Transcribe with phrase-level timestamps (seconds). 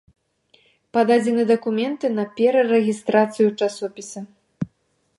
[0.97, 4.19] Пададзены дакументы на перарэгістрацыю часопіса.